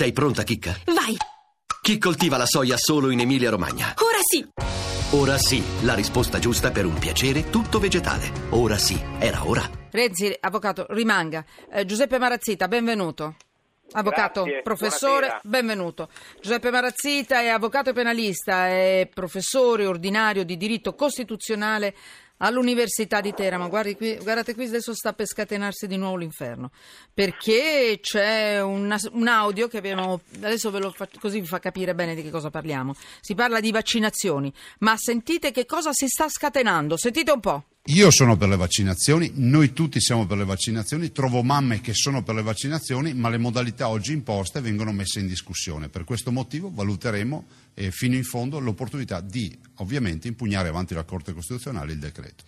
[0.00, 0.74] Sei pronta, Chicca?
[0.86, 1.14] Vai!
[1.82, 3.92] Chi coltiva la soia solo in Emilia-Romagna?
[3.98, 4.48] Ora sì!
[5.10, 8.32] Ora sì, la risposta giusta per un piacere tutto vegetale.
[8.52, 9.60] Ora sì, era ora.
[9.90, 11.44] Renzi, avvocato, rimanga.
[11.70, 13.36] Eh, Giuseppe Marazzita, benvenuto.
[13.92, 15.40] Avvocato, Grazie, professore, buonasera.
[15.44, 16.08] benvenuto.
[16.40, 21.94] Giuseppe Marazzita è avvocato e penalista, è professore ordinario di diritto costituzionale
[22.42, 23.68] all'Università di Teramo.
[23.68, 26.70] Qui, guardate qui, adesso sta per scatenarsi di nuovo l'inferno,
[27.12, 31.94] perché c'è una- un audio che abbiamo, adesso ve lo faccio, così vi fa capire
[31.94, 32.94] bene di che cosa parliamo.
[33.20, 37.64] Si parla di vaccinazioni, ma sentite che cosa si sta scatenando, sentite un po'.
[37.92, 42.22] Io sono per le vaccinazioni, noi tutti siamo per le vaccinazioni, trovo mamme che sono
[42.22, 45.88] per le vaccinazioni, ma le modalità oggi imposte vengono messe in discussione.
[45.88, 51.32] Per questo motivo valuteremo eh, fino in fondo l'opportunità di ovviamente impugnare avanti la Corte
[51.32, 52.44] Costituzionale il decreto.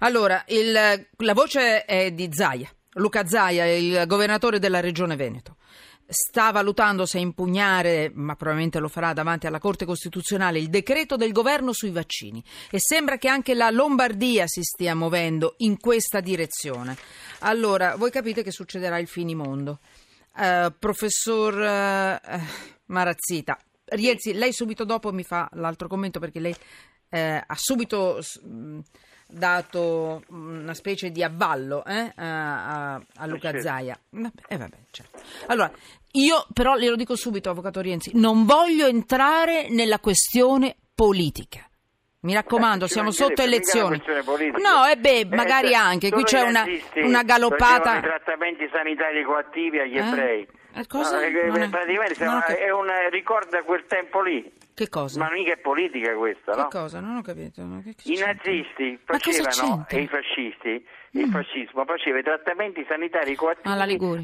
[0.00, 5.56] Allora, il- la voce è di Zaia, Luca Zaia, il governatore della regione Veneto.
[6.12, 11.30] Sta valutando se impugnare, ma probabilmente lo farà davanti alla Corte Costituzionale, il decreto del
[11.30, 12.42] governo sui vaccini.
[12.68, 16.96] E sembra che anche la Lombardia si stia muovendo in questa direzione.
[17.40, 19.78] Allora, voi capite che succederà il finimondo.
[20.36, 22.40] Eh, professor eh,
[22.86, 23.56] Marazzita,
[23.90, 26.54] Rienzi, lei subito dopo mi fa l'altro commento perché lei
[27.08, 28.78] eh, ha subito mh,
[29.30, 33.60] dato una specie di avvallo eh, a, a- a Luca Certo.
[33.60, 33.98] Zaia.
[34.10, 35.18] Vabbè, eh, vabbè, certo.
[35.46, 35.70] Allora,
[36.12, 41.64] io però glielo dico subito, avvocato Rienzi, non voglio entrare nella questione politica.
[42.22, 44.02] Mi raccomando, Eh, siamo sotto elezioni.
[44.06, 44.58] una.
[44.58, 46.10] No, e beh, Eh, magari cioè, anche.
[46.10, 46.64] Qui c'è una,
[46.96, 47.96] una galoppata.
[47.96, 50.06] i trattamenti sanitari coattivi agli Eh?
[50.06, 50.48] ebrei.
[50.74, 51.16] Eh, cosa?
[51.16, 54.52] No, eh, Non è- praticamente siamo- cap- è un ricorda quel tempo lì.
[54.80, 55.18] Che cosa?
[55.20, 56.68] Ma mica è politica questa, Che no?
[56.68, 57.00] cosa?
[57.00, 57.60] Non ho capito.
[57.84, 63.68] Che- che I nazisti facevano, e i fascisti, il fascismo faceva i trattamenti sanitari coattivi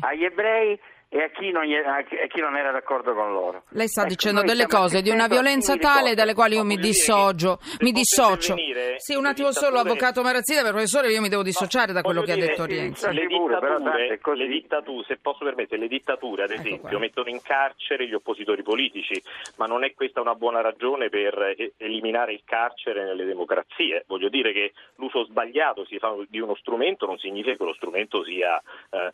[0.01, 3.33] agli ebrei e a chi, non, gli- a chi- a chi non era d'accordo con
[3.33, 3.63] loro.
[3.71, 6.89] Lei sta Ecco, dicendo delle cose di una violenza tale dalle quali io mi dire
[6.89, 8.55] dissocio, mi posso dissocio.
[8.99, 12.33] Sì, un attimo solo, avvocato Marazzita, per professore, io mi devo dissociare da quello che
[12.33, 13.13] Voglio ha dire, detto Rienzi.
[13.13, 16.99] Le dittature, le dittature, se posso permettere, le dittature ad Ecco esempio qua.
[16.99, 19.23] mettono in carcere gli oppositori politici,
[19.57, 24.05] ma non è questa una buona ragione per eh, eliminare il carcere nelle democrazie.
[24.07, 28.25] Voglio dire che l'uso sbagliato si fa di uno strumento non significa che lo strumento
[28.25, 29.11] sia eh,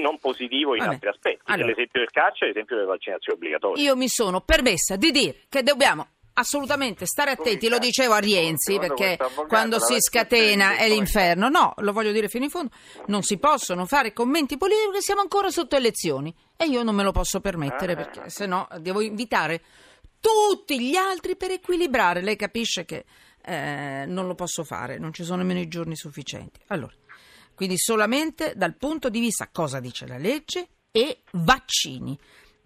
[0.00, 0.92] non positivo in Vabbè.
[0.94, 1.27] altri aspetti.
[1.44, 1.68] Allora.
[1.68, 3.82] L'esempio del carcere è l'esempio delle vaccinazioni obbligatorie.
[3.84, 8.78] Io mi sono permessa di dire che dobbiamo assolutamente stare attenti, lo dicevo a Rienzi,
[8.78, 9.18] perché
[9.48, 11.48] quando si scatena è l'inferno.
[11.48, 12.70] No, lo voglio dire fino in fondo,
[13.06, 17.02] non si possono fare commenti politici perché siamo ancora sotto elezioni e io non me
[17.02, 17.96] lo posso permettere Ah.
[17.96, 19.60] perché se no devo invitare
[20.20, 22.20] tutti gli altri per equilibrare.
[22.20, 23.04] Lei capisce che
[23.44, 26.60] eh, non lo posso fare, non ci sono nemmeno i giorni sufficienti.
[26.68, 26.92] Allora,
[27.54, 32.18] quindi solamente dal punto di vista cosa dice la legge e vaccini.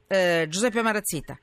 [0.06, 1.38] Eh, Giuseppe Marazzita,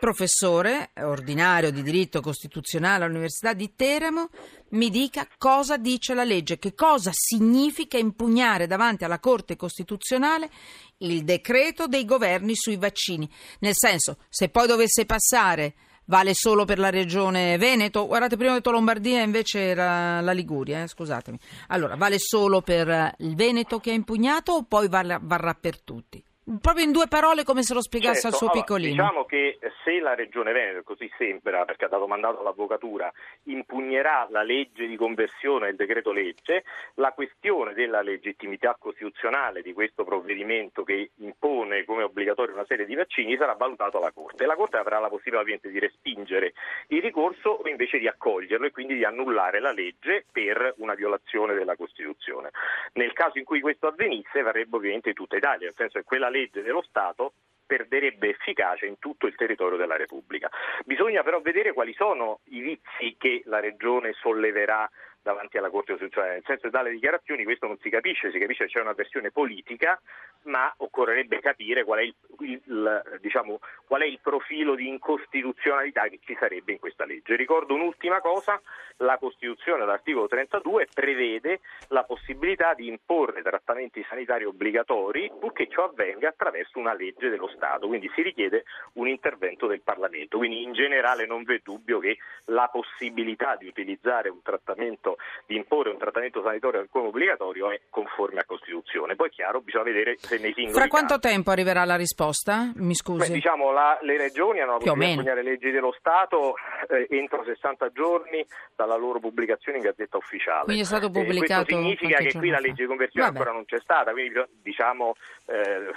[0.00, 4.30] professore ordinario di diritto costituzionale all'Università di Teramo,
[4.70, 10.50] mi dica cosa dice la legge, che cosa significa impugnare davanti alla Corte Costituzionale
[10.98, 13.30] il decreto dei governi sui vaccini.
[13.60, 15.74] Nel senso, se poi dovesse passare
[16.06, 20.82] vale solo per la regione Veneto, guardate prima ho detto Lombardia invece era la Liguria,
[20.82, 21.38] eh, scusatemi.
[21.68, 26.22] Allora, vale solo per il Veneto che ha impugnato o poi varrà, varrà per tutti?
[26.60, 29.02] Proprio in due parole come se lo spiegasse al Certo, suo allora, piccolino.
[29.02, 33.12] Diciamo che se la Regione Veneto, così sembra, perché ha dato mandato all'Avvocatura,
[33.44, 36.64] impugnerà la legge di conversione del decreto legge,
[36.94, 42.96] la questione della legittimità costituzionale di questo provvedimento che impone come obbligatorio una serie di
[42.96, 44.44] vaccini sarà valutato alla Corte.
[44.44, 46.54] La Corte avrà la possibilità ovviamente di respingere
[46.88, 51.54] il ricorso o invece di accoglierlo e quindi di annullare la legge per una violazione
[51.54, 52.50] della Costituzione.
[52.94, 56.62] Nel caso in cui questo avvenisse varrebbe ovviamente tutta Italia, nel senso che quella legge
[56.62, 57.34] dello Stato
[57.64, 60.50] perderebbe efficacia in tutto il territorio della Repubblica.
[60.84, 64.90] Bisogna però vedere quali sono i vizi che la Regione solleverà
[65.22, 68.66] davanti alla Corte Costituzionale, nel senso che dalle dichiarazioni questo non si capisce, si capisce
[68.66, 70.00] che c'è una versione politica,
[70.44, 76.18] ma occorrerebbe capire qual è il, il, diciamo, qual è il profilo di incostituzionalità che
[76.24, 77.36] ci sarebbe in questa legge.
[77.36, 78.60] Ricordo un'ultima cosa,
[78.98, 86.28] la Costituzione all'articolo 32 prevede la possibilità di imporre trattamenti sanitari obbligatori purché ciò avvenga
[86.28, 88.64] attraverso una legge dello Stato, quindi si richiede
[88.94, 94.28] un intervento del Parlamento, quindi in generale non v'è dubbio che la possibilità di utilizzare
[94.28, 95.11] un trattamento,
[95.46, 99.14] di imporre un trattamento sanitario come obbligatorio è conforme a Costituzione.
[99.16, 102.70] Poi è chiaro, bisogna vedere se nei singoli Fra quanto casi- tempo arriverà la risposta?
[102.76, 103.32] Mi Beh, scusi.
[103.32, 106.54] diciamo la- le regioni hanno la Più o possibilità di impugnare leggi dello Stato
[106.88, 108.44] eh, entro 60 giorni
[108.76, 110.64] dalla loro pubblicazione in Gazzetta Ufficiale.
[110.64, 113.38] Quindi è stato Eh, pubblicato questo significa che qui la legge di conversione Vabbè.
[113.38, 115.14] ancora non c'è stata, quindi diciamo
[115.46, 115.90] eh,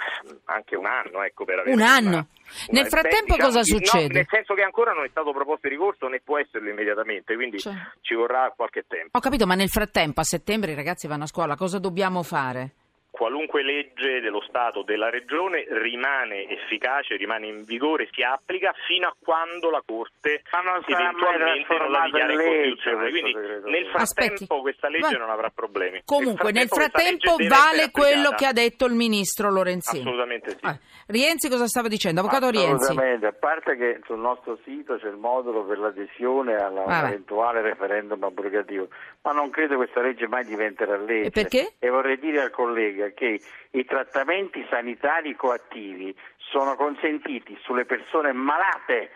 [0.46, 2.26] anche un anno ecco, per avere Un una- anno?
[2.68, 4.14] Nel frattempo diciamo, cosa no, succede?
[4.14, 7.58] nel senso che ancora non è stato proposto il ricorso né può esserlo immediatamente, quindi
[7.58, 7.74] Cioè.
[8.00, 9.16] ci vorrà qualche tempo.
[9.16, 12.72] Ho capito, ma nel frattempo a settembre i ragazzi vanno a scuola, cosa dobbiamo fare?
[13.16, 19.08] Qualunque legge dello Stato o della Regione rimane efficace, rimane in vigore, si applica fino
[19.08, 23.10] a quando la Corte Ma non eventualmente non la dichiara incostituzionale.
[23.10, 24.60] Quindi nel frattempo Aspetti.
[24.60, 26.02] questa legge Va- non avrà problemi.
[26.04, 30.02] Comunque, nel frattempo legge deve vale quello che ha detto il ministro Lorenzini.
[30.02, 30.58] Assolutamente sì.
[30.60, 32.20] Ah, Rienzi cosa stava dicendo?
[32.20, 32.84] Avvocato Rienzi.
[32.84, 38.88] Assolutamente, a parte che sul nostro sito c'è il modulo per l'adesione all'eventuale referendum abrogativo,
[39.22, 41.28] ma non credo questa legge mai diventerà legge.
[41.28, 41.72] E perché?
[41.78, 49.10] E vorrei dire al collega che i trattamenti sanitari coattivi sono consentiti sulle persone malate,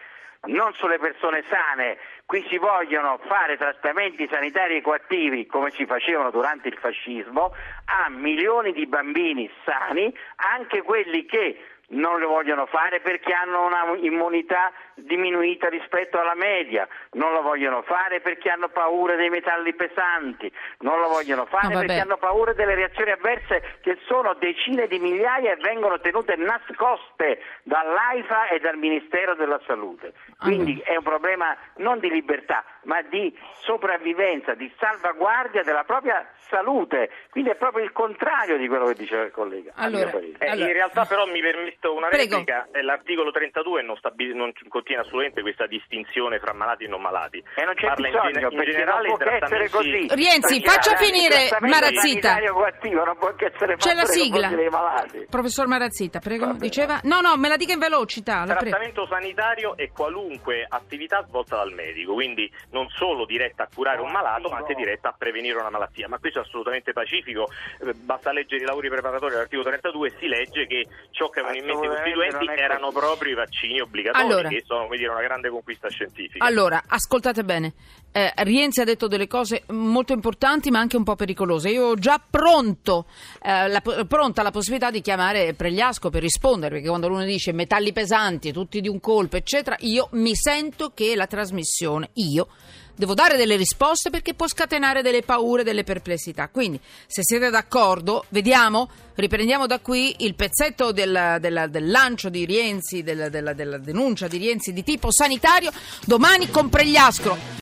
[0.46, 1.98] non sulle persone sane.
[2.26, 7.52] Qui si vogliono fare trattamenti sanitari coattivi come si facevano durante il fascismo
[7.87, 11.58] a milioni di bambini sani, anche quelli che
[11.90, 14.72] non lo vogliono fare perché hanno una immunità
[15.05, 20.50] diminuita rispetto alla media, non lo vogliono fare perché hanno paura dei metalli pesanti,
[20.81, 24.99] non lo vogliono fare No, perché hanno paura delle reazioni avverse che sono decine di
[24.99, 30.12] migliaia e vengono tenute nascoste dall'AIFA e dal Ministero della Salute.
[30.38, 37.11] Quindi è un problema non di libertà, ma di sopravvivenza, di salvaguardia della propria salute.
[37.31, 39.73] Quindi è proprio il contrario di quello che diceva il collega.
[39.76, 40.11] Allora.
[40.11, 42.38] Eh, Allora- in realtà però mi permetto una Prego.
[42.38, 44.53] replica, eh, l'articolo 32 non, stabi- non
[44.90, 47.38] contiene assolutamente questa distinzione fra malati e non malati.
[47.38, 50.06] E non c'è Parla in bisogno, in perché generale non può che essere così.
[50.10, 52.38] Rienzi, faccia il finire Marazzita.
[52.50, 54.50] coattivo non può che essere C'è la sigla.
[55.28, 56.52] Professor Marazzita, prego.
[56.54, 57.00] Diceva?
[57.04, 58.42] No, no, me la dica in velocità.
[58.44, 58.60] prego.
[58.60, 64.10] Trattamento sanitario è qualunque attività svolta dal medico, quindi non solo diretta a curare un
[64.10, 66.08] malato, ma anche diretta a prevenire una malattia.
[66.08, 67.48] Ma questo è assolutamente pacifico,
[67.81, 71.58] Eh, basta leggere i lavori preparatori dell'articolo 32 e si legge che ciò che avevano
[71.60, 74.48] in mente i costituenti erano proprio i vaccini obbligatori, Allora.
[74.48, 76.44] che sono come dire, una grande conquista scientifica.
[76.44, 77.73] Allora, ascoltate bene.
[78.12, 81.71] Eh, Rienzi ha detto delle cose molto importanti ma anche un po' pericolose.
[81.71, 83.06] Io ho già pronto,
[83.43, 87.93] eh, la, pronta la possibilità di chiamare Pregliasco per rispondere, perché quando uno dice metalli
[87.93, 92.49] pesanti, tutti di un colpo, eccetera, io mi sento che la trasmissione, io,
[92.96, 96.48] devo dare delle risposte perché può scatenare delle paure, delle perplessità.
[96.48, 102.44] Quindi, se siete d'accordo, vediamo, riprendiamo da qui il pezzetto del, del- del lancio di
[102.44, 105.70] Rienzi, del- della, della denuncia di Rienzi di tipo sanitario,
[106.04, 107.58] domani con Pregliasco.